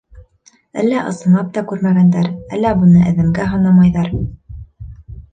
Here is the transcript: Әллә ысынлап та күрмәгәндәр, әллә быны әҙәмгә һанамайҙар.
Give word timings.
Әллә 0.83 1.01
ысынлап 1.09 1.49
та 1.57 1.61
күрмәгәндәр, 1.71 2.29
әллә 2.57 2.71
быны 2.79 3.03
әҙәмгә 3.11 3.45
һанамайҙар. 3.51 4.09